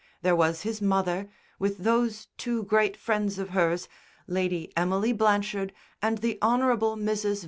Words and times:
There 0.23 0.35
was 0.35 0.63
his 0.63 0.81
mother, 0.81 1.29
with 1.59 1.77
those 1.77 2.27
two 2.39 2.63
great 2.63 2.97
friends 2.97 3.37
of 3.37 3.49
hers, 3.49 3.87
Lady 4.25 4.73
Emily 4.75 5.13
Blanchard 5.13 5.73
and 6.01 6.17
the 6.17 6.39
Hon. 6.41 6.61
Mrs. 6.95 7.39